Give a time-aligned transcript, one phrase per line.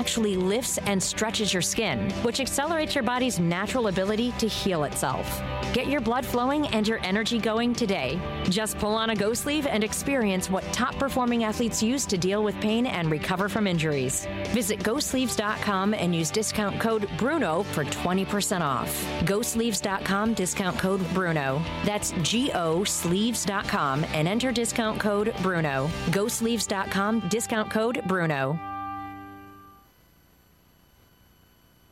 [0.00, 5.42] actually lifts and stretches your skin, which accelerates your body's natural ability to heal itself.
[5.74, 8.18] Get your blood flowing and your energy going today.
[8.44, 12.42] Just pull on a Go sleeve and experience what top performing athletes use to deal
[12.42, 14.26] with pain and recover from injuries.
[14.48, 19.04] Visit GoSleeves.com and use discount code BRUNO for 20% off.
[19.24, 21.62] GoSleeves.com discount code BRUNO.
[21.84, 25.88] That's G O Sleeves.com and enter discount code BRUNO.
[26.06, 28.69] GoSleeves.com discount code BRUNO.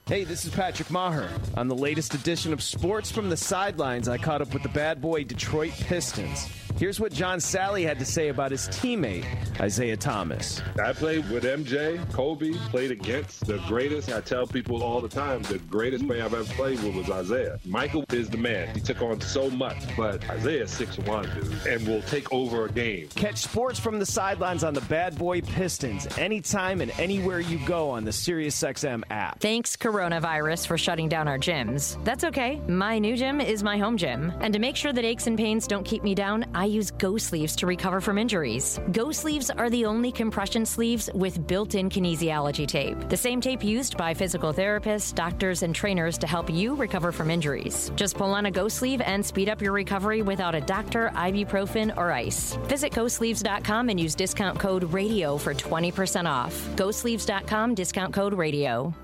[0.08, 1.28] Hey, this is Patrick Maher.
[1.58, 5.02] On the latest edition of Sports from the Sidelines, I caught up with the bad
[5.02, 6.48] boy Detroit Pistons.
[6.78, 9.24] Here's what John Salley had to say about his teammate,
[9.60, 10.62] Isiah Thomas.
[10.80, 14.12] I played with MJ, Kobe, played against the greatest.
[14.12, 17.58] I tell people all the time the greatest player I've ever played with was Isiah.
[17.64, 18.72] Michael is the man.
[18.76, 23.08] He took on so much, but Isiah's 6'1, dude, and will take over a game.
[23.08, 27.90] Catch Sports from the Sidelines on the Bad Boy Pistons anytime and anywhere you go
[27.90, 29.40] on the SiriusXM app.
[29.40, 32.02] Thanks, coronavirus, for shutting down our gyms.
[32.04, 32.60] That's okay.
[32.68, 34.32] My new gym is my home gym.
[34.40, 37.16] And to make sure that aches and pains don't keep me down, I use Go
[37.16, 38.78] Sleeves to recover from injuries.
[38.92, 43.08] Go Sleeves are the only compression sleeves with built in kinesiology tape.
[43.08, 47.30] The same tape used by physical therapists, doctors, and trainers to help you recover from
[47.30, 47.90] injuries.
[47.96, 51.96] Just pull on a Go Sleeve and speed up your recovery without a doctor, ibuprofen,
[51.96, 52.58] or ice.
[52.64, 56.54] Visit GoSleeves.com and use discount code RADIO for 20% off.
[56.76, 58.94] GoSleeves.com, discount code RADIO.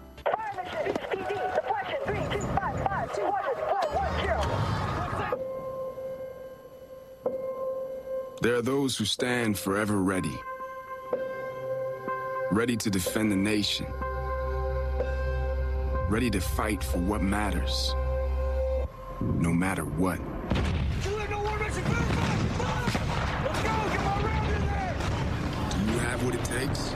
[8.44, 10.38] There are those who stand forever ready,
[12.52, 13.86] ready to defend the nation,
[16.10, 17.94] ready to fight for what matters,
[19.22, 20.18] no matter what.
[20.18, 20.24] Do
[21.10, 21.16] you
[26.00, 26.90] have what it takes?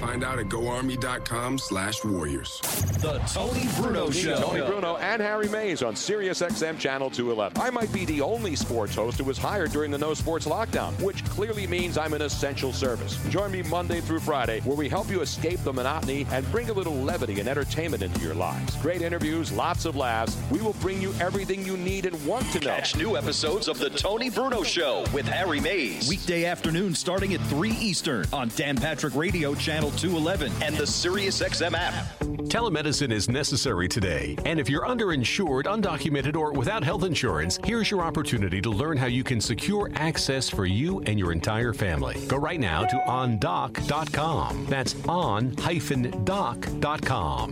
[0.00, 2.60] Find out at goarmy.com slash warriors.
[3.00, 4.36] The Tony Bruno Show.
[4.36, 7.60] Tony Bruno and Harry Mayes on Sirius XM Channel 211.
[7.60, 10.98] I might be the only sports host who was hired during the no sports lockdown,
[11.02, 13.16] which clearly means I'm an essential service.
[13.28, 16.72] Join me Monday through Friday, where we help you escape the monotony and bring a
[16.72, 18.76] little levity and entertainment into your lives.
[18.76, 20.36] Great interviews, lots of laughs.
[20.50, 22.66] We will bring you everything you need and want to know.
[22.66, 26.08] Catch new episodes of The Tony Bruno Show with Harry Mayes.
[26.08, 30.29] Weekday afternoon starting at 3 Eastern on Dan Patrick Radio Channel 211
[30.62, 32.39] and the SiriusXM app.
[32.50, 38.02] Telemedicine is necessary today, and if you're underinsured, undocumented, or without health insurance, here's your
[38.02, 42.16] opportunity to learn how you can secure access for you and your entire family.
[42.26, 44.66] Go right now to ondoc.com.
[44.66, 45.54] That's on-doc.com.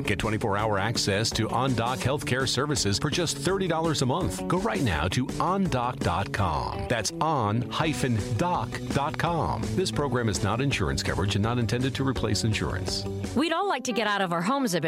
[0.02, 4.48] Get 24-hour access to OnDoc healthcare services for just $30 a month.
[4.48, 6.86] Go right now to ondoc.com.
[6.88, 8.02] That's on-doc.com.
[9.76, 13.04] This program is not insurance coverage and not intended to replace insurance.
[13.36, 14.87] We'd all like to get out of our homes a bit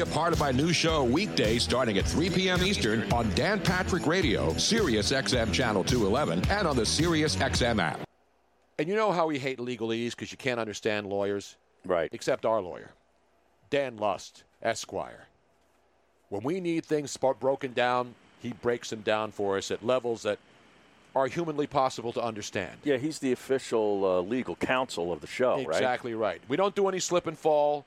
[0.00, 2.62] a part of my new show weekday starting at 3 p.m.
[2.62, 8.00] Eastern on Dan Patrick Radio, Sirius XM Channel 211, and on the Sirius XM app.
[8.78, 11.56] And you know how we hate legalese because you can't understand lawyers?
[11.84, 12.08] Right.
[12.12, 12.90] Except our lawyer,
[13.68, 15.26] Dan Lust, Esquire.
[16.30, 20.22] When we need things sp- broken down, he breaks them down for us at levels
[20.22, 20.38] that
[21.14, 22.78] are humanly possible to understand.
[22.84, 25.76] Yeah, he's the official uh, legal counsel of the show, right?
[25.76, 26.40] Exactly right.
[26.48, 27.84] We don't do any slip and fall.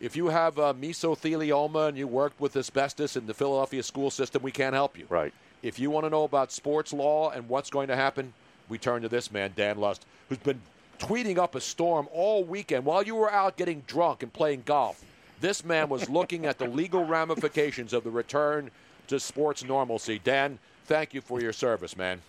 [0.00, 4.42] If you have uh, mesothelioma and you worked with asbestos in the Philadelphia school system,
[4.42, 5.06] we can't help you.
[5.08, 5.32] Right.
[5.62, 8.34] If you want to know about sports law and what's going to happen,
[8.68, 10.60] we turn to this man, Dan Lust, who's been
[10.98, 15.02] tweeting up a storm all weekend while you were out getting drunk and playing golf.
[15.40, 18.70] This man was looking at the legal ramifications of the return
[19.08, 20.20] to sports normalcy.
[20.22, 22.20] Dan, thank you for your service, man.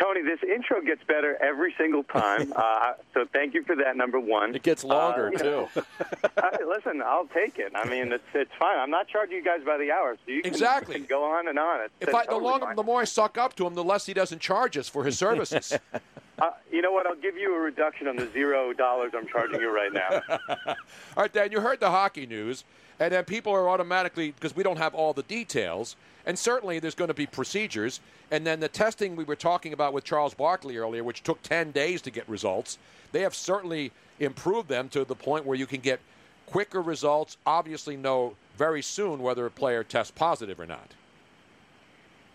[0.00, 2.52] Tony, this intro gets better every single time.
[2.66, 3.96] Uh, so thank you for that.
[3.96, 4.54] Number one.
[4.54, 5.66] It gets longer Uh, too.
[6.36, 7.72] uh, listen, I'll take it.
[7.74, 8.78] I mean, it's it's fine.
[8.78, 10.94] I'm not charging you guys by the hour, so you can, Exactly.
[10.96, 11.82] can go on and on.
[11.82, 12.76] It's, If I, the longer, fine.
[12.76, 15.18] the more I suck up to him, the less he doesn't charge us for his
[15.18, 15.72] services.
[16.38, 17.06] Uh, you know what?
[17.06, 20.20] I'll give you a reduction on the zero dollars I'm charging you right now.
[20.66, 20.76] All
[21.16, 22.64] right, Dan, you heard the hockey news,
[23.00, 25.96] and then people are automatically, because we don't have all the details,
[26.26, 28.00] and certainly there's going to be procedures,
[28.30, 31.70] and then the testing we were talking about with Charles Barkley earlier, which took 10
[31.70, 32.78] days to get results,
[33.12, 36.00] they have certainly improved them to the point where you can get
[36.46, 40.92] quicker results, obviously know very soon whether a player tests positive or not.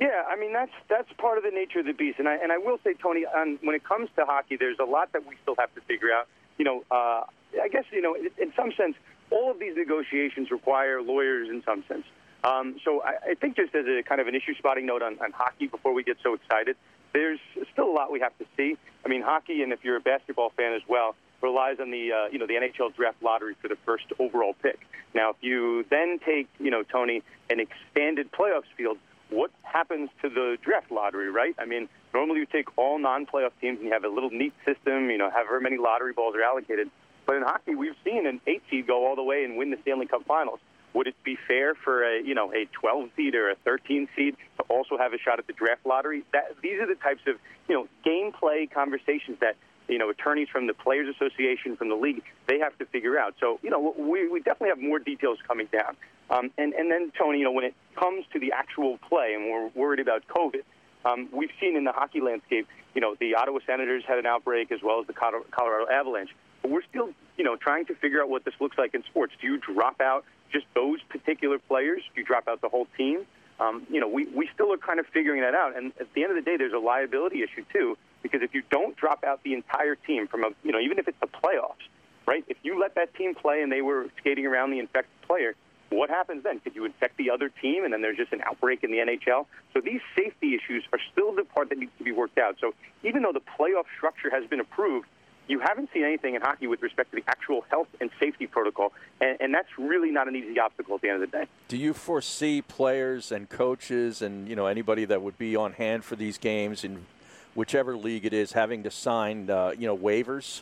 [0.01, 2.51] Yeah, I mean that's that's part of the nature of the beast, and I and
[2.51, 5.36] I will say, Tony, on, when it comes to hockey, there's a lot that we
[5.44, 6.27] still have to figure out.
[6.57, 7.21] You know, uh,
[7.62, 8.95] I guess you know, in, some sense,
[9.30, 12.03] all of these negotiations require lawyers in some sense.
[12.44, 15.19] Um, so I, I think just as a kind of an issue spotting note on,
[15.19, 16.75] on hockey before we get so excited,
[17.13, 17.39] there's
[17.71, 18.77] still a lot we have to see.
[19.06, 22.25] I mean, hockey, and if you're a basketball fan as well, relies on the uh,
[22.31, 24.80] you know the NHL draft lottery for the first overall pick.
[25.13, 27.21] Now, if you then take you know Tony
[27.51, 28.97] an expanded playoffs field,
[29.31, 31.56] what happens to the draft lottery, right?
[31.57, 35.09] I mean, normally you take all non-playoff teams and you have a little neat system,
[35.09, 36.90] you know, however many lottery balls are allocated.
[37.26, 39.78] But in hockey, we've seen an eight seed go all the way and win the
[39.81, 40.59] Stanley Cup Finals.
[40.94, 44.35] Would it be fair for a you know a 12 seed or a 13 seed
[44.57, 46.23] to also have a shot at the draft lottery?
[46.33, 47.38] That these are the types of
[47.69, 49.56] you know gameplay conversations that
[49.88, 53.35] you know attorneys from the Players Association, from the league, they have to figure out.
[53.40, 55.95] So you know we, we definitely have more details coming down.
[56.31, 59.52] Um, and and then Tony, you know when it comes to the actual play, and
[59.52, 60.64] we're worried about COVID.
[61.04, 64.71] Um, we've seen in the hockey landscape, you know, the Ottawa Senators had an outbreak
[64.71, 66.30] as well as the Colorado Avalanche.
[66.61, 69.33] But we're still, you know, trying to figure out what this looks like in sports.
[69.42, 72.04] Do you drop out just those particular players?
[72.14, 73.26] Do you drop out the whole team?
[73.59, 75.76] Um, you know, we, we still are kind of figuring that out.
[75.76, 78.64] And at the end of the day, there's a liability issue, too, because if you
[78.71, 81.85] don't drop out the entire team from a, you know, even if it's the playoffs,
[82.28, 82.44] right?
[82.47, 85.56] If you let that team play and they were skating around the infected player,
[85.92, 86.60] what happens then?
[86.60, 89.45] Could you infect the other team and then there's just an outbreak in the NHL?
[89.74, 92.56] So these safety issues are still the part that needs to be worked out.
[92.60, 95.07] So even though the playoff structure has been approved,
[95.48, 98.94] you haven't seen anything in hockey with respect to the actual health and safety protocol,
[99.19, 101.45] and, and that's really not an easy obstacle at the end of the day.
[101.68, 106.06] Do you foresee players and coaches and you know anybody that would be on hand
[106.06, 107.06] for these games in
[107.54, 110.62] whichever league it is having to sign uh, you know waivers?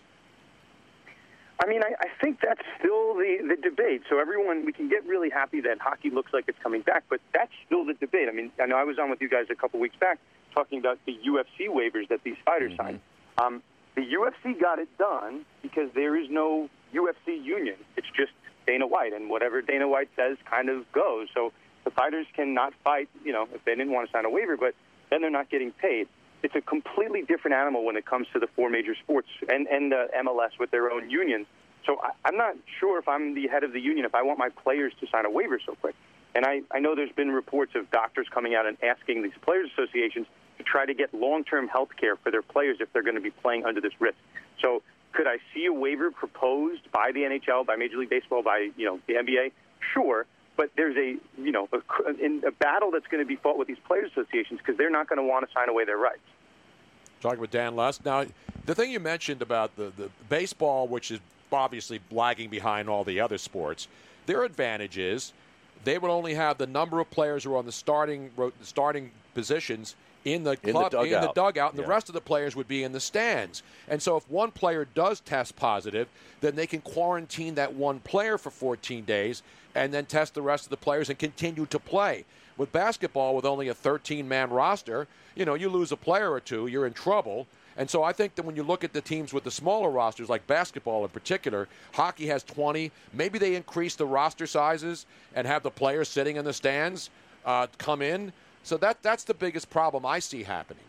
[1.62, 4.04] I mean, I, I think that's still the, the debate.
[4.10, 7.20] So everyone, we can get really happy that hockey looks like it's coming back, but
[7.34, 8.30] that's still the debate.
[8.30, 10.20] I mean, I know I was on with you guys a couple weeks back
[10.56, 12.82] talking about the UFC waivers that these fighters Mm-hmm.
[12.82, 13.00] signed.
[13.38, 13.64] Um,
[13.96, 17.76] the UFC got it done because there is no UFC union.
[17.98, 18.32] It's just
[18.68, 21.28] Dana White, and whatever Dana White says kind of goes.
[21.34, 21.52] So
[21.84, 24.76] the fighters cannot fight, you know, if they didn't want to sign a waiver, but
[25.10, 26.08] then they're not getting paid.
[26.44, 29.92] It's a completely different animal when it comes to the four major sports and, and
[29.92, 31.48] the MLS with their own unions.
[31.86, 34.40] So I, I'm not sure if I'm the head of the union if I want
[34.40, 35.96] my players to sign a waiver so quick.
[36.36, 39.70] And I, I know there's been reports of doctors coming out and asking these players'
[39.74, 40.28] associations
[40.58, 43.32] to try to get long-term health care for their players if they're going to be
[43.32, 44.18] playing under this risk.
[44.62, 48.70] So could I see a waiver proposed by the NHL, by Major League Baseball, by
[48.78, 49.52] you know the NBA?
[49.94, 50.26] Sure,
[50.60, 53.70] but there's a you know a, in a battle that's going to be fought with
[53.70, 56.20] these players' associations because they're not going to want to sign away their rights.
[57.22, 58.04] Talking with Dan Lust.
[58.04, 58.26] Now,
[58.66, 63.22] the thing you mentioned about the, the baseball, which is obviously lagging behind all the
[63.22, 63.88] other sports,
[64.26, 65.32] their advantage is
[65.86, 68.30] they would only have the number of players who are on the starting
[68.62, 69.96] starting positions
[70.26, 71.36] in the the club in the dugout.
[71.36, 73.64] dugout, and the rest of the players would be in the stands.
[73.88, 76.08] And so, if one player does test positive,
[76.42, 79.44] then they can quarantine that one player for 14 days,
[79.76, 82.26] and then test the rest of the players and continue to play.
[82.58, 86.68] With basketball, with only a 13-man roster, you know, you lose a player or two,
[86.68, 87.48] you're in trouble.
[87.78, 90.28] And so I think that when you look at the teams with the smaller rosters,
[90.28, 92.92] like basketball in particular, hockey has 20.
[93.14, 97.10] Maybe they increase the roster sizes and have the players sitting in the stands
[97.46, 98.34] uh, come in.
[98.70, 100.84] So that that's the biggest problem I see happening.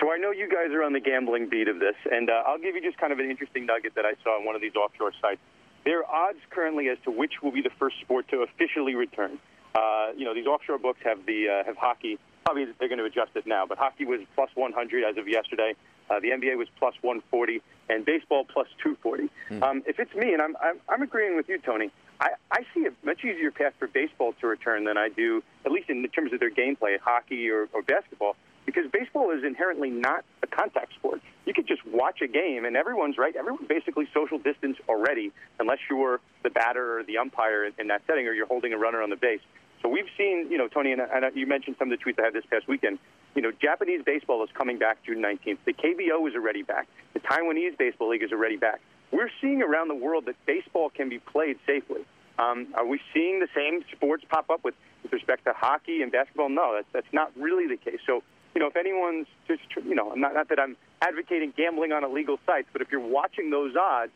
[0.00, 2.56] So I know you guys are on the gambling beat of this, and uh, I'll
[2.56, 4.74] give you just kind of an interesting nugget that I saw on one of these
[4.74, 5.42] offshore sites.
[5.84, 9.38] There are odds currently as to which will be the first sport to officially return.
[9.74, 12.18] Uh, you know, these offshore books have the uh, have hockey.
[12.46, 15.74] Probably they're going to adjust it now, but hockey was plus 100 as of yesterday.
[16.08, 17.60] Uh, the NBA was plus 140,
[17.90, 19.28] and baseball plus 240.
[19.62, 21.90] Um, if it's me, and I'm, I'm I'm agreeing with you, Tony.
[22.22, 25.72] I, I see a much easier path for baseball to return than I do, at
[25.72, 30.24] least in terms of their gameplay, hockey or, or basketball, because baseball is inherently not
[30.44, 31.20] a contact sport.
[31.46, 33.34] You could just watch a game, and everyone's right.
[33.34, 38.02] Everyone's basically social distance already, unless you're the batter or the umpire in, in that
[38.06, 39.40] setting, or you're holding a runner on the base.
[39.82, 42.26] So we've seen, you know, Tony, and, and you mentioned some of the tweets I
[42.26, 43.00] had this past weekend.
[43.34, 45.58] You know, Japanese baseball is coming back June 19th.
[45.64, 46.86] The KBO is already back.
[47.14, 48.80] The Taiwanese Baseball League is already back.
[49.12, 52.04] We're seeing around the world that baseball can be played safely.
[52.38, 56.10] Um, are we seeing the same sports pop up with, with respect to hockey and
[56.10, 56.48] basketball?
[56.48, 58.00] No, that's, that's not really the case.
[58.06, 58.22] So,
[58.54, 62.38] you know, if anyone's just, you know, not, not that I'm advocating gambling on illegal
[62.46, 64.12] sites, but if you're watching those odds,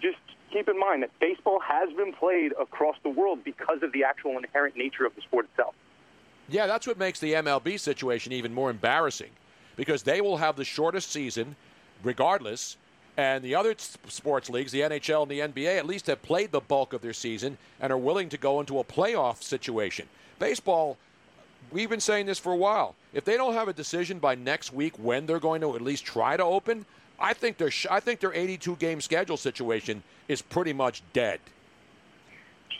[0.00, 0.16] just
[0.50, 4.38] keep in mind that baseball has been played across the world because of the actual
[4.38, 5.74] inherent nature of the sport itself.
[6.48, 9.30] Yeah, that's what makes the MLB situation even more embarrassing
[9.76, 11.54] because they will have the shortest season
[12.02, 12.78] regardless.
[13.18, 13.74] And the other
[14.06, 17.12] sports leagues, the NHL and the NBA, at least have played the bulk of their
[17.12, 20.08] season and are willing to go into a playoff situation.
[20.38, 20.96] Baseball,
[21.72, 22.94] we've been saying this for a while.
[23.12, 26.04] If they don't have a decision by next week when they're going to at least
[26.04, 26.86] try to open,
[27.18, 31.40] I think their I think their 82 game schedule situation is pretty much dead.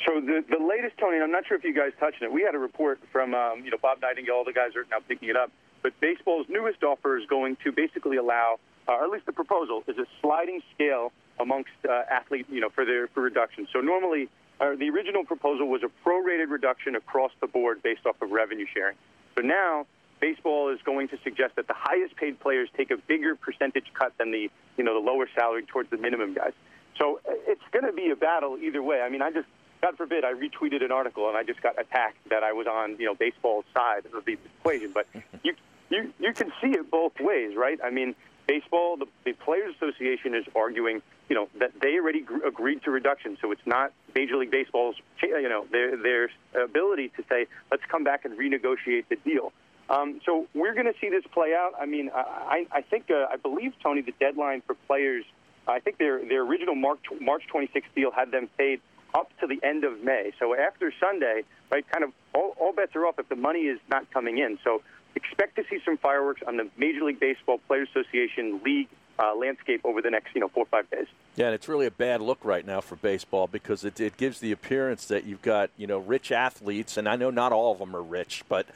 [0.06, 2.32] So the the latest, Tony, I'm not sure if you guys touched it.
[2.32, 4.36] We had a report from um, you know Bob Nightingale.
[4.36, 5.50] All the guys are now picking it up.
[5.82, 9.82] But baseball's newest offer is going to basically allow, uh, or at least the proposal
[9.86, 13.68] is a sliding scale amongst uh, athlete, you know, for their for reduction.
[13.72, 14.28] So normally,
[14.60, 18.66] uh, the original proposal was a prorated reduction across the board based off of revenue
[18.72, 18.96] sharing.
[19.36, 19.86] So now
[20.20, 24.12] baseball is going to suggest that the highest paid players take a bigger percentage cut
[24.18, 26.52] than the you know the lower salary towards the minimum guys.
[26.98, 29.00] So uh, it's going to be a battle either way.
[29.00, 29.46] I mean, I just
[29.80, 32.96] God forbid I retweeted an article and I just got attacked that I was on
[32.98, 35.06] you know baseball's side of the equation, but
[35.44, 35.54] you
[35.90, 37.78] you you can see it both ways, right?
[37.84, 38.14] I mean,
[38.48, 42.90] baseball, the, the Players Association is arguing, you know, that they already gr- agreed to
[42.90, 46.30] reduction, so it's not Major League Baseball's, you know, their their
[46.64, 49.52] ability to say let's come back and renegotiate the deal.
[49.90, 51.72] Um, so we're going to see this play out.
[51.80, 55.24] I mean, I, I think uh, I believe Tony, the deadline for players,
[55.66, 58.80] I think their their original March March 26th deal had them paid
[59.14, 60.32] up to the end of May.
[60.38, 63.78] So after Sunday, right, kind of all, all bets are off if the money is
[63.88, 64.58] not coming in.
[64.64, 64.82] So
[65.14, 68.88] expect to see some fireworks on the Major League Baseball Players Association league
[69.18, 71.06] uh, landscape over the next, you know, four or five days.
[71.36, 74.40] Yeah, and it's really a bad look right now for baseball because it, it gives
[74.40, 77.78] the appearance that you've got, you know, rich athletes, and I know not all of
[77.78, 78.66] them are rich, but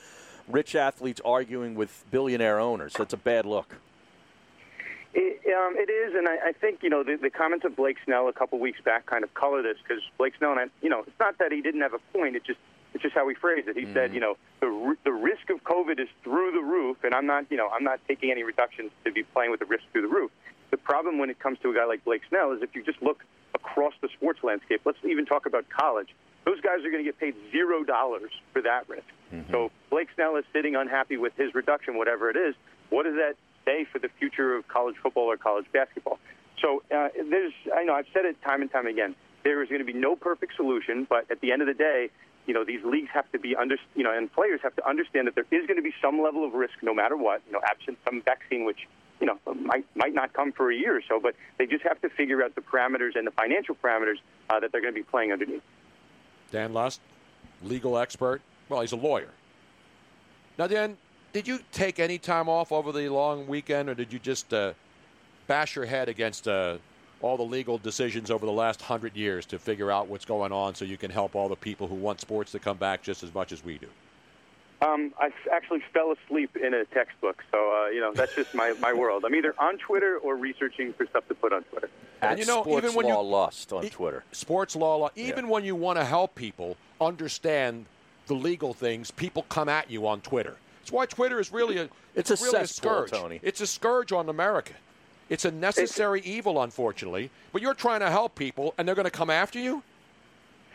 [0.48, 2.94] rich athletes arguing with billionaire owners.
[2.94, 3.76] That's a bad look.
[5.14, 7.98] It, um, it is, and I, I think you know the, the comments of Blake
[8.04, 10.88] Snell a couple weeks back kind of color this because Blake Snell, and I, you
[10.88, 12.34] know, it's not that he didn't have a point.
[12.34, 12.58] It just
[12.94, 13.76] it's just how he phrased it.
[13.76, 17.26] He said, you know, the the risk of COVID is through the roof, and I'm
[17.26, 20.02] not, you know, I'm not taking any reductions to be playing with the risk through
[20.02, 20.30] the roof.
[20.70, 23.02] The problem when it comes to a guy like Blake Snell is if you just
[23.02, 24.80] look across the sports landscape.
[24.84, 26.08] Let's even talk about college.
[26.44, 29.04] Those guys are going to get paid zero dollars for that risk.
[29.50, 32.54] So Blake Snell is sitting unhappy with his reduction, whatever it is.
[32.90, 36.18] What does that say for the future of college football or college basketball?
[36.60, 39.14] So uh, there's, I know I've said it time and time again.
[39.42, 42.10] There is going to be no perfect solution, but at the end of the day,
[42.46, 45.26] you know these leagues have to be under, you know, and players have to understand
[45.26, 47.42] that there is going to be some level of risk, no matter what.
[47.46, 48.88] You know, absent some vaccine, which
[49.20, 52.00] you know might might not come for a year or so, but they just have
[52.02, 54.16] to figure out the parameters and the financial parameters
[54.50, 55.62] uh, that they're going to be playing underneath.
[56.50, 57.00] Dan Lust,
[57.62, 58.42] legal expert.
[58.68, 59.30] Well, he's a lawyer.
[60.58, 60.96] Now, Dan,
[61.32, 64.74] did you take any time off over the long weekend, or did you just uh,
[65.46, 66.76] bash your head against uh,
[67.22, 70.74] all the legal decisions over the last hundred years to figure out what's going on,
[70.74, 73.32] so you can help all the people who want sports to come back just as
[73.32, 73.88] much as we do?
[74.82, 78.52] Um, I f- actually fell asleep in a textbook, so uh, you know that's just
[78.52, 79.24] my, my world.
[79.24, 81.88] I'm either on Twitter or researching for stuff to put on Twitter.
[82.20, 84.24] And you know, Sports even when Law you Lust on Twitter.
[84.32, 87.86] sports law, law even when you want to help people understand
[88.26, 90.56] the legal things, people come at you on Twitter.
[90.80, 93.10] That's why Twitter is really a It's it's, a really a scourge.
[93.12, 93.38] Tony.
[93.42, 94.74] It's a scourge on America.
[95.32, 97.30] It's a necessary evil, unfortunately.
[97.54, 99.82] But you're trying to help people, and they're going to come after you.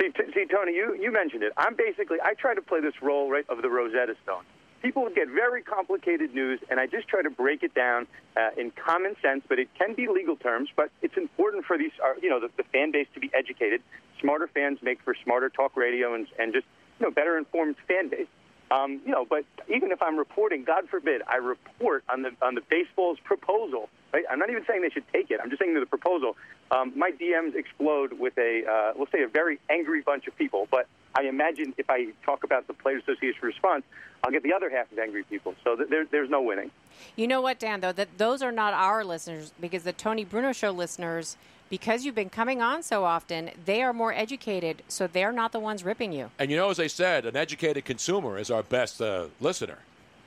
[0.02, 1.54] See, t- see, Tony, you, you mentioned it.
[1.58, 4.46] I'm basically I try to play this role right of the Rosetta Stone.
[4.82, 8.72] People get very complicated news, and I just try to break it down uh, in
[8.72, 9.44] common sense.
[9.48, 10.70] But it can be legal terms.
[10.76, 13.84] But it's important for these, uh, you know, the, the fan base to be educated.
[14.20, 16.66] Smarter fans make for smarter talk radio and and just
[17.00, 18.28] you know better informed fan base.
[18.70, 22.56] Um, you know, but even if I'm reporting, God forbid, I report on the on
[22.56, 23.90] the baseball's proposal.
[24.14, 24.26] Right?
[24.30, 25.40] I'm not even saying they should take it.
[25.42, 26.36] I'm just saying that the proposal.
[26.70, 30.68] Um, my DMs explode with a, uh, let's say, a very angry bunch of people.
[30.70, 33.84] But I imagine if I talk about the Players Association response,
[34.24, 35.56] I'll get the other half of angry people.
[35.64, 36.72] So th- there, there's no winning.
[37.16, 37.80] You know what, Dan?
[37.80, 41.38] Though that those are not our listeners because the Tony Bruno Show listeners,
[41.70, 45.60] because you've been coming on so often, they are more educated, so they're not the
[45.60, 46.32] ones ripping you.
[46.40, 49.80] And you know, as they said, an educated consumer is our best uh, listener.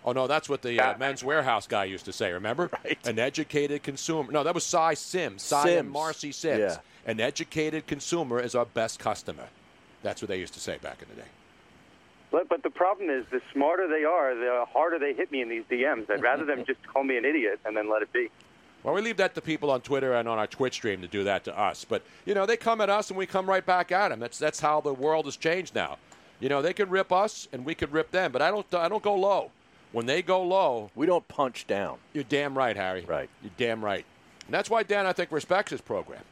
[0.04, 2.32] Oh no, that's what the uh, Men's Wearhouse guy used to say.
[2.32, 2.70] Remember?
[2.84, 2.98] Right.
[3.04, 4.32] An educated consumer.
[4.32, 5.42] No, that was Sy Syms.
[5.42, 6.58] Sy and Marcy Syms.
[6.58, 6.76] Yeah.
[7.06, 9.48] An educated consumer is our best customer.
[10.02, 11.28] That's what they used to say back in the day.
[12.30, 15.48] But, but the problem is, the smarter they are, the harder they hit me in
[15.48, 16.08] these DMs.
[16.10, 18.30] I'd rather them just call me an idiot and then let it be.
[18.82, 21.24] Well, we leave that to people on Twitter and on our Twitch stream to do
[21.24, 21.84] that to us.
[21.84, 24.20] But you know, they come at us and we come right back at them.
[24.20, 25.98] That's that's how the world has changed now.
[26.40, 28.88] You know, they can rip us and we can rip them, but I don't I
[28.88, 29.50] don't go low.
[29.92, 31.98] When they go low, we don't punch down.
[32.12, 33.04] You're damn right, Harry.
[33.06, 33.28] Right.
[33.42, 34.04] You're damn right.
[34.46, 36.22] And that's why Dan, I think, respects his program.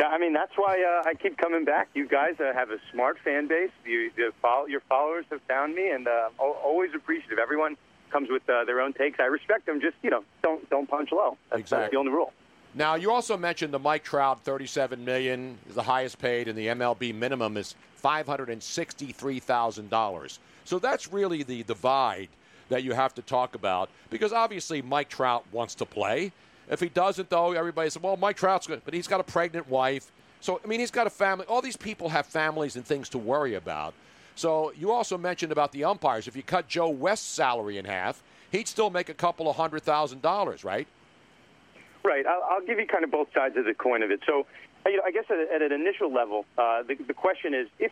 [0.00, 1.88] Yeah, I mean that's why uh, I keep coming back.
[1.94, 3.70] You guys uh, have a smart fan base.
[3.84, 7.38] You, you follow, your followers have found me, and uh, always appreciative.
[7.38, 7.76] Everyone
[8.10, 9.20] comes with uh, their own takes.
[9.20, 9.80] I respect them.
[9.80, 11.36] Just you know, don't don't punch low.
[11.50, 12.32] That's, that's the only rule.
[12.74, 16.66] Now, you also mentioned the Mike Trout, thirty-seven million is the highest paid, and the
[16.68, 20.38] MLB minimum is five hundred and sixty-three thousand dollars.
[20.64, 22.28] So that's really the divide
[22.68, 26.32] that you have to talk about because obviously Mike Trout wants to play.
[26.68, 29.68] If he doesn't, though, everybody says, "Well, Mike Trout's good," but he's got a pregnant
[29.68, 30.10] wife.
[30.40, 31.46] So I mean, he's got a family.
[31.46, 33.94] All these people have families and things to worry about.
[34.36, 36.28] So you also mentioned about the umpires.
[36.28, 38.22] If you cut Joe West's salary in half,
[38.52, 40.86] he'd still make a couple of hundred thousand dollars, right?
[42.04, 42.24] Right.
[42.26, 44.20] I'll, I'll give you kind of both sides of the coin of it.
[44.26, 44.46] So,
[44.84, 47.90] you know, I guess at, at an initial level, uh, the, the question is if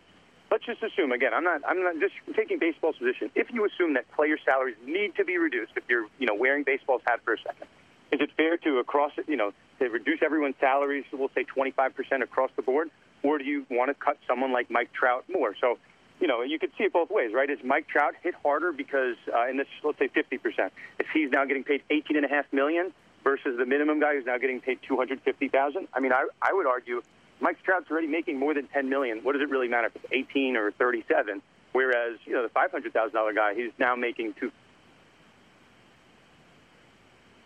[0.51, 3.31] let's just assume again, I'm not I'm not just taking baseball's position.
[3.33, 6.63] If you assume that player salaries need to be reduced, if you're you know wearing
[6.63, 7.67] baseball's hat for a second,
[8.11, 11.05] is it fair to across you know to reduce everyone's salaries?
[11.11, 12.91] We'll say 25 percent across the board,
[13.23, 15.55] or do you want to cut someone like Mike Trout more?
[15.59, 15.79] So.
[16.19, 17.49] You know, you could see it both ways, right?
[17.49, 21.29] Is Mike Trout hit harder because uh, in this, let's say, 50 percent, if he's
[21.29, 24.61] now getting paid 18 and a half million versus the minimum guy who's now getting
[24.61, 25.87] paid 250,000?
[25.93, 27.01] I mean, I I would argue
[27.39, 29.19] Mike Trout's already making more than 10 million.
[29.23, 31.41] What does it really matter if it's 18 or 37?
[31.73, 34.51] Whereas, you know, the $500,000 guy, he's now making two.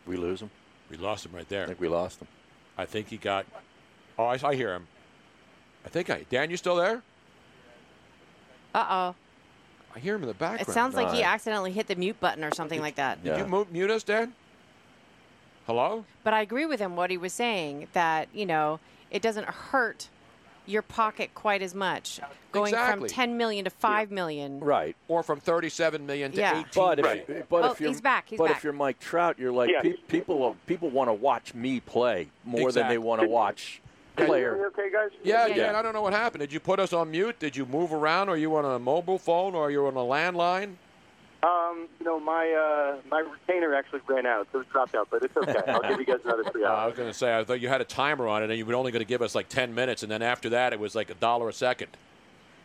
[0.06, 0.52] We lose him.
[0.90, 1.64] We lost him right there.
[1.64, 2.28] I think we lost him.
[2.78, 3.46] I think he got.
[4.18, 4.88] Oh, I, I hear him.
[5.86, 6.26] I think I.
[6.30, 7.02] Dan, you still there?
[8.74, 9.16] Uh oh.
[9.96, 10.68] I hear him in the background.
[10.70, 13.24] It sounds like he accidentally hit the mute button or something like that.
[13.24, 14.34] Did you mu- mute us, Dan?
[15.66, 16.06] Hello?
[16.24, 18.80] But I agree with him what he was saying that, you know,
[19.12, 20.10] it doesn't hurt
[20.66, 22.20] your pocket quite as much
[22.52, 23.10] going Exactly.
[23.10, 24.60] from 10 million to 5 million.
[24.60, 24.96] Right.
[25.08, 26.60] Or from 37 million to Yeah.
[26.60, 27.44] 18 But if, million.
[27.50, 28.58] but Oh, if you're he's back, he's but back.
[28.58, 29.82] if you're Mike Trout, you're like Yeah.
[29.82, 32.98] pe- people people want to watch me play more than they Exactly.
[33.00, 33.82] want to watch
[34.26, 34.68] player.
[34.68, 35.10] okay, guys?
[35.24, 35.56] Yeah, Yeah.
[35.56, 36.42] Dan, I don't know what happened.
[36.42, 37.40] Did you put us on mute?
[37.40, 38.30] Did you move around?
[38.30, 40.76] Are you on a mobile phone or are you on a landline?
[41.42, 45.24] Um, you know, my uh, my retainer actually ran out, so it dropped out, but
[45.24, 45.62] it's okay.
[45.68, 47.70] I'll give you guys another three Uh, I was going to say, I thought you
[47.70, 49.74] had a timer on it, and you were only going to give us like 10
[49.74, 51.96] minutes, and then after that, it was like a dollar a second.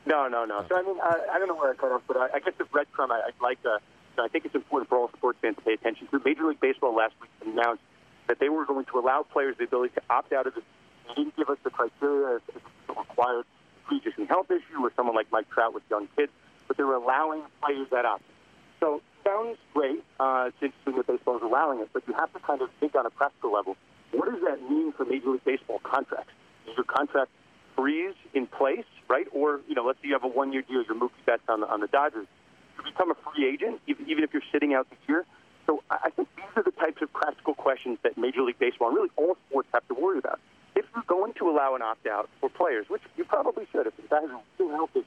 [0.07, 0.65] No, no, no.
[0.69, 2.55] So I mean, I, I don't know where I cut off, but I, I guess
[2.59, 3.79] the breadcrumb I, I'd like to.
[4.19, 6.21] I think it's important for all sports fans to pay attention to.
[6.25, 7.83] Major League Baseball last week announced
[8.27, 10.63] that they were going to allow players the ability to opt out of the.
[11.09, 13.45] They didn't give us the criteria if it's a required
[13.87, 16.33] pre-existing health issue or someone like Mike Trout with young kids,
[16.67, 18.33] but they were allowing players that option.
[18.81, 20.03] So sounds great.
[20.19, 22.95] Uh, it's interesting that baseball is allowing it, but you have to kind of think
[22.95, 23.77] on a practical level.
[24.13, 26.33] What does that mean for Major League Baseball contracts?
[26.67, 27.31] Does your contract
[27.77, 29.27] freeze in place, right?
[29.33, 31.61] Or you know, let's say you have a one-year deal, as your Mookie Betts on
[31.61, 32.27] the on the Dodgers.
[32.79, 35.25] You become a free agent, even if you're sitting out the year.
[35.67, 38.97] So I think these are the types of practical questions that Major League Baseball and
[38.97, 40.41] really all sports have to worry about.
[41.15, 44.31] Going to allow an opt-out for players, which you probably should, if the guy has
[44.31, 45.05] a real health issue,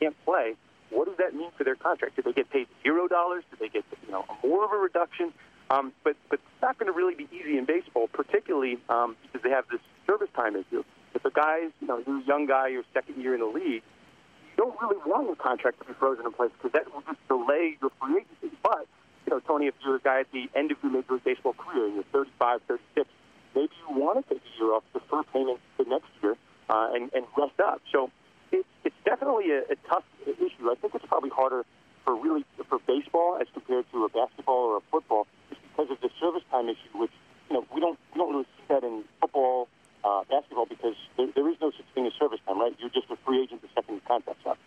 [0.00, 0.54] can't play,
[0.88, 2.16] what does that mean for their contract?
[2.16, 3.44] Do they get paid zero dollars?
[3.50, 5.34] Do they get you know more of a reduction?
[5.68, 9.42] Um, but but it's not going to really be easy in baseball, particularly um, because
[9.42, 10.82] they have this service time issue.
[11.14, 13.82] If a guy's you know you're a young guy, your second year in the league,
[13.84, 17.20] you don't really want your contract to be frozen in place because that will just
[17.28, 18.56] delay your free agency.
[18.62, 18.86] But
[19.26, 21.52] you know, Tony, if you're a guy at the end of your Major League Baseball
[21.52, 23.08] career, you're 35, 36,
[23.54, 24.82] maybe you want to take a year off,
[25.14, 26.36] defer payments to next year,
[26.68, 27.80] uh, and, and rest up.
[27.92, 28.10] So
[28.52, 30.70] it's, it's definitely a, a tough issue.
[30.70, 31.64] I think it's probably harder
[32.04, 36.00] for really for baseball as compared to a basketball or a football, just because of
[36.00, 37.12] the service time issue, which
[37.48, 39.68] you know we don't we don't really see that in football,
[40.04, 42.74] uh, basketball, because there, there is no such thing as service time, right?
[42.78, 44.58] You're just a free agent the second your contract's up.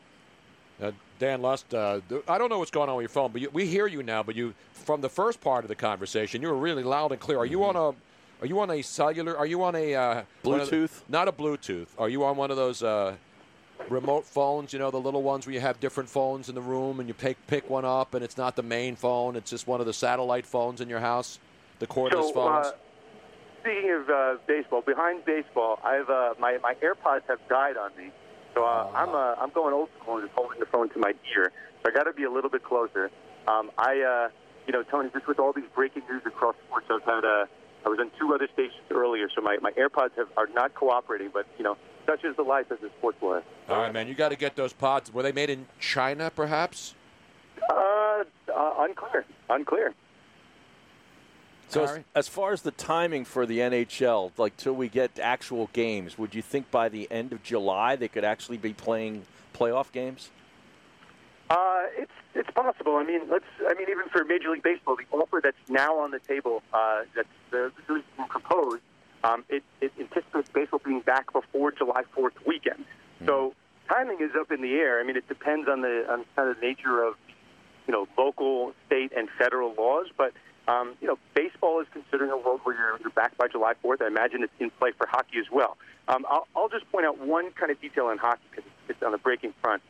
[0.80, 3.42] Uh, Dan Lust, uh, th- I don't know what's going on with your phone, but
[3.42, 4.22] you, we hear you now.
[4.22, 7.40] But you, from the first part of the conversation, you were really loud and clear.
[7.40, 7.96] Are you on a,
[8.42, 9.38] are you on a cellular?
[9.38, 11.04] Are you on a uh, one of the- Bluetooth?
[11.10, 11.88] not a Bluetooth.
[11.98, 13.16] Are you on one of those uh,
[13.90, 14.74] remote phones?
[14.74, 17.14] You know, the little ones where you have different phones in the room, and you
[17.14, 19.36] pick pick one up, and it's not the main phone.
[19.36, 21.40] It's just one of the satellite phones in your house,
[21.80, 22.68] the cordless So, phones.
[22.68, 22.72] uh,
[23.62, 28.12] speaking of uh, baseball, behind baseball, I've uh, my my AirPods have died on me,
[28.54, 31.14] so uh, I'm uh, I'm going old school and just holding the phone to my
[31.36, 31.52] ear.
[31.84, 33.10] So I got to be a little bit closer.
[33.48, 34.30] Um, I, uh,
[34.66, 37.46] you know, Tony, just with all these breaking news across sports, I've had uh,
[37.86, 41.30] I was on two other stations earlier, so my my AirPods have, are not cooperating.
[41.34, 43.44] But you know, such is the life as a sports lawyer.
[43.70, 45.14] All right, man, you got to get those pods.
[45.14, 46.96] Were they made in China, perhaps?
[47.70, 49.94] Uh, uh, unclear, unclear.
[51.70, 55.70] So as, as far as the timing for the NHL, like till we get actual
[55.74, 59.92] games, would you think by the end of July they could actually be playing playoff
[59.92, 60.30] games?
[61.50, 62.96] Uh, it's it's possible.
[62.96, 63.46] I mean, let's.
[63.68, 67.02] I mean, even for Major League Baseball, the offer that's now on the table, uh,
[67.16, 68.82] that's uh, being proposed,
[69.24, 72.86] um, it, it anticipates baseball being back before July Fourth weekend.
[73.26, 73.54] So
[73.90, 75.00] timing is up in the air.
[75.00, 77.16] I mean, it depends on the on kind of the nature of
[77.88, 80.34] you know local, state, and federal laws, but.
[80.70, 84.02] Um, you know, baseball is considering a world where you're, you're back by July 4th.
[84.02, 85.78] I imagine it's in play for hockey as well.
[86.10, 89.14] Um, I'll, I'll just point out one kind of detail in hockey because it's on
[89.14, 89.82] the breaking front.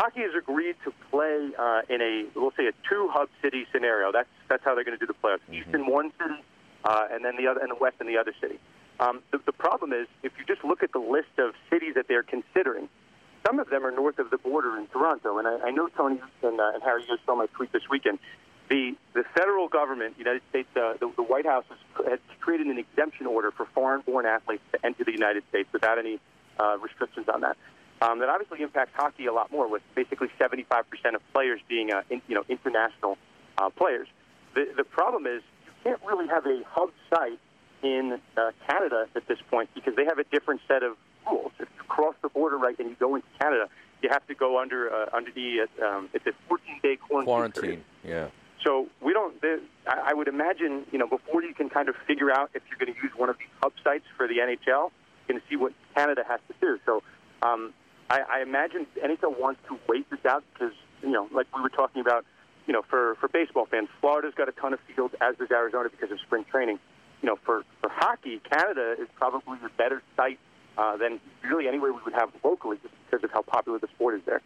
[0.00, 4.10] Hockey has agreed to play uh, in a, we'll say, a two hub city scenario.
[4.10, 5.40] That's that's how they're going to do the playoffs.
[5.52, 6.42] East in one city,
[6.84, 8.58] uh, and then the other, and the West in the other city.
[8.98, 12.08] Um, the, the problem is, if you just look at the list of cities that
[12.08, 12.88] they're considering,
[13.46, 15.36] some of them are north of the border in Toronto.
[15.36, 18.20] And I, I know Tony and, uh, and Harry, you saw my tweet this weekend.
[18.70, 22.78] The the federal government, United States, uh, the, the White House has, has created an
[22.78, 26.20] exemption order for foreign-born athletes to enter the United States without any
[26.58, 27.58] uh, restrictions on that.
[28.02, 30.84] Um, that obviously impacts hockey a lot more, with basically 75%
[31.14, 33.18] of players being uh, in, you know international
[33.58, 34.08] uh, players.
[34.54, 37.38] The the problem is you can't really have a hub site
[37.82, 41.52] in uh, Canada at this point because they have a different set of rules.
[41.58, 43.68] If you cross the border right and you go into Canada,
[44.02, 47.52] you have to go under uh, under the uh, um, it's a 14-day quarantine.
[47.52, 47.52] period.
[47.52, 48.28] Quarantine, yeah.
[48.64, 49.40] So we don't.
[49.40, 52.62] The, I I would imagine, you know, before you can kind of figure out if
[52.68, 55.46] you're going to use one of these hub sites for the NHL, you're going to
[55.48, 56.78] see what Canada has to do.
[56.86, 57.02] So
[57.42, 57.72] um,
[58.10, 61.68] I, I imagine NHL wants to wait this out because, you know, like we were
[61.68, 62.24] talking about,
[62.66, 65.88] you know, for for baseball fans, Florida's got a ton of fields, as does Arizona
[65.88, 66.78] because of spring training.
[67.22, 70.38] You know, for for hockey, Canada is probably a better site
[70.76, 74.16] uh, than really anywhere we would have locally, just because of how popular the sport
[74.16, 74.42] is there.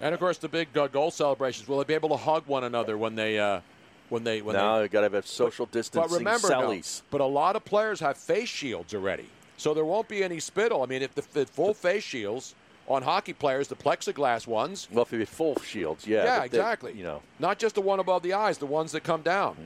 [0.00, 1.68] And of course, the big uh, goal celebrations.
[1.68, 3.60] Will they be able to hug one another when they, uh,
[4.08, 4.82] when they, when no, they?
[4.84, 6.08] you got to have a social distancing.
[6.08, 6.80] But remember, no,
[7.10, 9.26] but a lot of players have face shields already,
[9.60, 10.82] so there won't be any spittle.
[10.82, 12.54] I mean, if the, the full face shields
[12.88, 14.88] on hockey players, the plexiglass ones.
[14.90, 16.24] Well, if they be full shields, yeah.
[16.24, 16.92] Yeah, but they- exactly.
[16.94, 19.54] You know, Not just the one above the eyes, the ones that come down.
[19.54, 19.62] Hmm.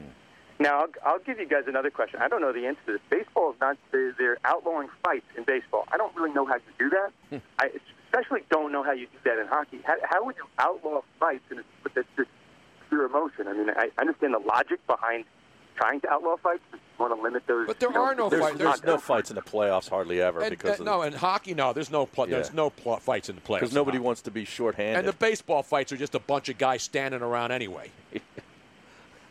[0.63, 2.21] Now, I'll, I'll give you guys another question.
[2.23, 3.01] I don't know the answer to this.
[3.11, 5.85] Baseball is not, they're, they're outlawing fights in baseball.
[5.91, 7.11] I don't really know how to do that.
[7.31, 7.37] Hmm.
[7.59, 7.71] I
[8.07, 9.81] especially don't know how you do that in hockey.
[9.85, 12.31] How, how would you outlaw fights in a sport that's just
[12.89, 13.49] pure emotion.
[13.49, 15.25] I mean, I understand the logic behind
[15.77, 16.63] trying to outlaw fights.
[16.73, 17.67] You want to limit those.
[17.67, 18.59] But there you know, are no There's, fights.
[18.59, 21.55] there's no fights in the playoffs hardly ever And, because and- of no, in hockey,
[21.55, 23.61] no, there's no pl- there's no pl- fights in the playoffs.
[23.61, 24.99] because nobody wants to be shorthanded.
[24.99, 27.91] And the baseball fights are just a bunch of guys standing around anyway.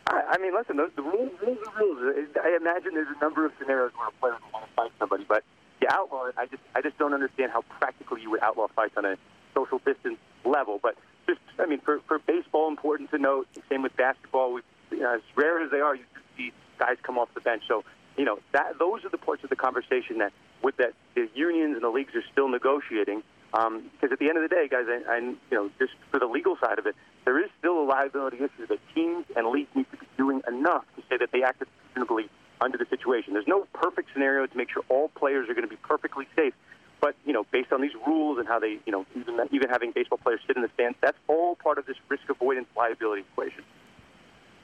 [0.06, 1.98] I, I mean, listen, those, the rules, rules are rules.
[2.42, 5.24] I imagine there's a number of scenarios where a player would want to fight somebody,
[5.26, 5.42] but
[5.80, 6.34] you outlaw it.
[6.36, 9.16] I just, I just don't understand how practically you would outlaw fights on a
[9.54, 10.78] social distance level.
[10.82, 10.96] But
[11.26, 13.48] just, I mean, for, for baseball, important to note.
[13.70, 14.52] Same with basketball.
[14.52, 17.40] We, you know, as rare as they are, you do see guys come off the
[17.40, 17.62] bench.
[17.68, 17.84] So,
[18.16, 21.74] you know, that those are the parts of the conversation that, with that, the unions
[21.74, 23.22] and the leagues are still negotiating.
[23.52, 26.26] Um, because at the end of the day, guys, I, you know, just for the
[26.26, 29.86] legal side of it, there is still a liability issue that teams and leagues need
[29.92, 32.28] to be doing enough to say that they acted reasonably
[32.60, 33.34] under the situation.
[33.34, 36.54] There's no perfect scenario to make sure all players are going to be perfectly safe.
[37.00, 39.92] But you know, based on these rules and how they, you know, even even having
[39.92, 43.62] baseball players sit in the stands, that's all part of this risk avoidance liability equation.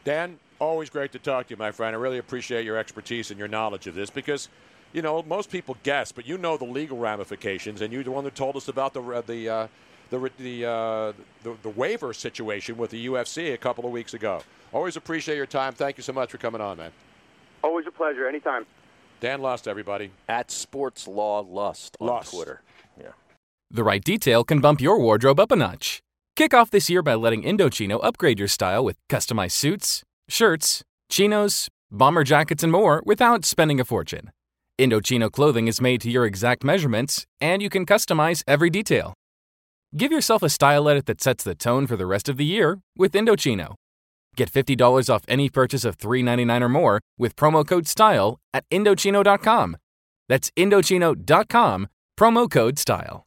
[0.04, 1.94] Dan, always great to talk to you, my friend.
[1.94, 4.48] I really appreciate your expertise and your knowledge of this because,
[4.92, 8.24] you know, most people guess, but you know the legal ramifications, and you're the one
[8.24, 9.68] that told us about the uh, the uh,
[10.10, 14.42] the the, uh, the the waiver situation with the UFC a couple of weeks ago.
[14.72, 15.72] Always appreciate your time.
[15.72, 16.92] Thank you so much for coming on, man.
[17.62, 18.28] Always a pleasure.
[18.28, 18.66] Anytime.
[19.20, 20.12] Dan Lust, everybody.
[20.28, 22.32] At Sports Law Lust on Lust.
[22.32, 22.62] Twitter.
[22.98, 23.08] Yeah.
[23.70, 26.02] The right detail can bump your wardrobe up a notch.
[26.40, 31.68] Kick off this year by letting Indochino upgrade your style with customized suits, shirts, chinos,
[31.90, 34.30] bomber jackets, and more without spending a fortune.
[34.78, 39.12] Indochino clothing is made to your exact measurements, and you can customize every detail.
[39.94, 42.78] Give yourself a style edit that sets the tone for the rest of the year
[42.96, 43.74] with Indochino.
[44.34, 49.76] Get $50 off any purchase of $3.99 or more with promo code STYLE at Indochino.com.
[50.26, 53.26] That's Indochino.com, promo code STYLE.